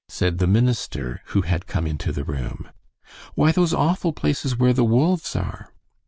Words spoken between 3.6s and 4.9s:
awful places where the